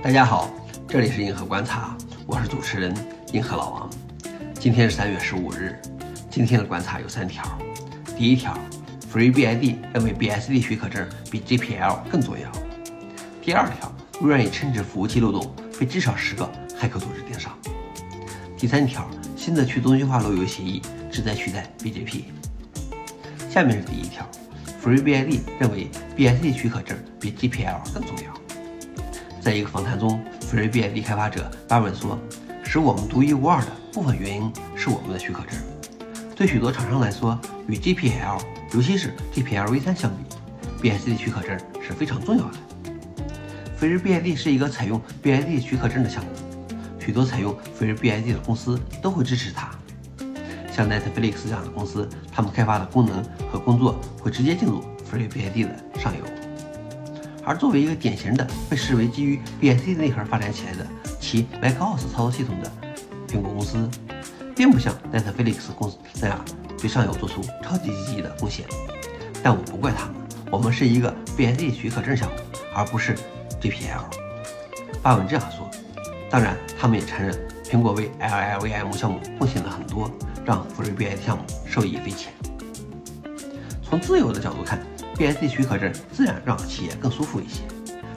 [0.00, 0.48] 大家好，
[0.88, 1.96] 这里是银河观察，
[2.26, 2.94] 我是主持人
[3.32, 3.90] 银河老王。
[4.54, 5.76] 今天是三月十五日，
[6.30, 7.44] 今天的观察有三条。
[8.16, 8.56] 第一条
[9.12, 12.50] ，FreeBSD 认为 BSD 许可证比 GPL 更重要。
[13.40, 16.48] 第二条，微软已称之服务器漏洞被至少十个
[16.80, 17.56] 骇客组织盯上。
[18.56, 20.80] 第三条，新的去中心化路由协议
[21.10, 22.24] 旨在取代 BGP。
[23.48, 24.28] 下面是第一条
[24.82, 28.41] ，FreeBSD 认为 BSD 许可证比 GPL 更重要。
[29.42, 32.16] 在一个访谈中，FreeBSD 开发者巴文说
[32.62, 35.58] ：“使我们独一无二的部分原因是我们的许可证。
[36.36, 38.40] 对许多厂商来说，与 GPL，
[38.72, 42.52] 尤其是 GPL v3 相比，BSD 许可证是非常重要的。
[43.80, 46.30] FreeBSD 是一个采用 BSD 许可证的项目，
[47.00, 49.70] 许多采用 FreeBSD 的公司都会支持它。
[50.70, 56.24] 像 Netflix 这样的公司，他们开发的功能和工作会直接进入 FreeBSD 的上游。”
[57.44, 60.86] 而作为一个典型的被视为基于 BSD 内核发展起来的
[61.18, 62.70] 其 macOS 操作系统的
[63.26, 63.90] 苹果公司，
[64.54, 66.44] 并不像 Netflix 公司那样
[66.78, 68.64] 对上游做出超级积极的贡献。
[69.42, 70.14] 但我不怪他们，
[70.52, 72.36] 我们是一个 BSD 许可证项目，
[72.74, 73.16] 而不是
[73.60, 74.04] GPL。
[75.02, 75.68] 发文这样说。
[76.30, 80.10] 当然，他们也承认苹果为 LLVM 项目贡献了很多，
[80.46, 82.32] 让 FreeBSD 项目受益匪浅。
[83.82, 84.78] 从自由的角度看。
[85.22, 87.62] BSD 许可证自然让企业更舒服一些，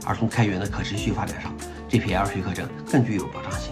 [0.08, 1.53] 而从开源的可持续发展上
[1.88, 3.72] ，GPL 许可证更具有保障性。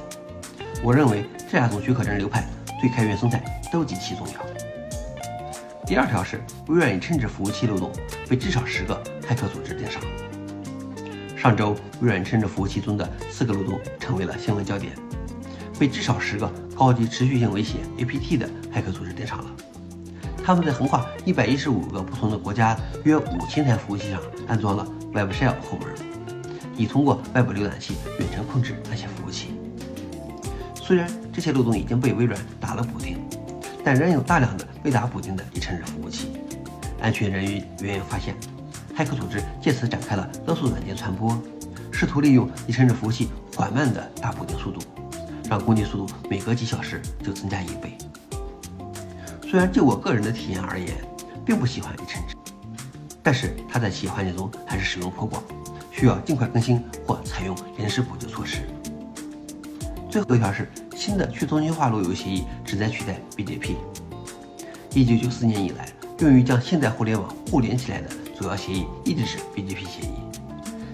[0.83, 2.47] 我认为这两种许可证流派
[2.79, 4.33] 对开源生态都极其重要。
[5.83, 7.91] 第二条是微软已称之服务器漏洞
[8.29, 9.99] 被至少十个骇客组织盯上。
[11.35, 14.93] 上周，微软称之服务器中的四个漏洞成为了新闻焦点，
[15.79, 19.45] 被至少十个高级持续性威胁 APT 的骇客组织盯上了。
[20.45, 25.95] 他们在横跨一百一十五个不同的国家约五千台服务器上安装了 Web Shell 后门，
[26.75, 29.53] 以通过 Web 浏览器远程控制那些服务器。
[30.75, 33.17] 虽然这些漏洞已经被微软打了补丁，
[33.85, 36.27] 但仍有大量的未打补丁的已承认服务器。
[37.01, 38.35] 安全人员远远发现，
[38.93, 41.41] 骇客组织借此展开了勒索软件传播，
[41.89, 44.81] 试图利用已承认服务器缓慢的打补丁速度，
[45.49, 47.97] 让攻击速度每隔几小时就增加一倍。
[49.53, 50.89] 虽然就我个人的体验而言，
[51.45, 52.19] 并不喜欢一称，
[53.21, 55.43] 但是它在企业环境中还是使用颇广，
[55.91, 58.63] 需要尽快更新或采用临时补救措施。
[60.09, 63.75] 最后一条是新的去中心化路由协议旨在取代 BGP。
[64.95, 65.87] 一九九四年以来，
[66.17, 70.17] 用于将现代互联网互联起来的主要协议一直是 BGP 协议，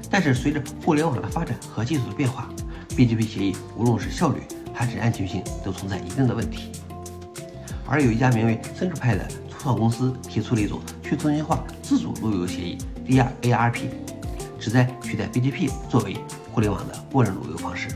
[0.10, 2.50] 但是随着互联网的发展和技术的变化
[2.90, 4.42] ，BGP 协议无论是效率
[4.74, 6.74] 还是安全性都存在一定的问题。
[7.90, 12.78] 而有一家名为 Centralpad 的初创公司提出了一种去中心化自主路由协议
[13.08, 13.80] DRARP，
[14.60, 16.16] 旨在取代 BGP 作为
[16.54, 17.90] 互联网的默认路由方式。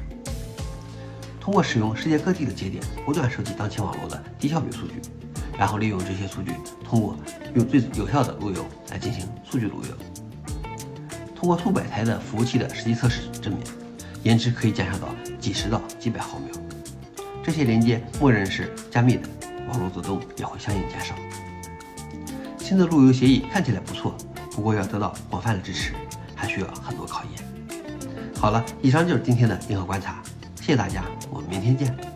[1.39, 4.93] 通过使用世界各地的节点，不断收集当前网络的低效率数据，
[5.59, 7.15] 然后利用这些数据，通过
[7.53, 9.95] 用最有效的路由来进行数据路由。
[11.35, 13.61] 通过数百台的服务器的实际测试证明，
[14.23, 16.49] 延迟可以减少到几十到几百毫秒。
[17.43, 19.29] 这些连接默认是加密的。
[19.73, 21.16] 网络走动也会相应减少。
[22.59, 24.16] 新的路由协议看起来不错，
[24.51, 25.94] 不过要得到广泛的支持，
[26.35, 27.44] 还需要很多考验。
[28.39, 30.22] 好了，以上就是今天的硬核观察，
[30.56, 32.12] 谢谢大家，我们明天见。